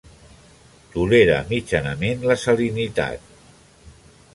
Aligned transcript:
Tolera 0.95 1.37
mitjanament 1.53 2.27
la 2.33 2.41
salinitat. 2.49 3.31